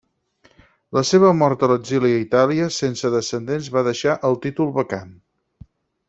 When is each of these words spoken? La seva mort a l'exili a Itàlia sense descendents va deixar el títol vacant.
La 0.97 1.01
seva 1.09 1.33
mort 1.41 1.65
a 1.67 1.69
l'exili 1.73 2.11
a 2.15 2.21
Itàlia 2.23 2.69
sense 2.79 3.11
descendents 3.19 3.67
va 3.79 3.83
deixar 3.89 4.15
el 4.31 4.39
títol 4.47 4.73
vacant. 4.83 5.13